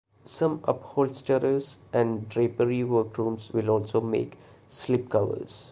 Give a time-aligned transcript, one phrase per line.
[0.25, 4.35] Some upholsterers and drapery workrooms will also make
[4.67, 5.69] slipcovers.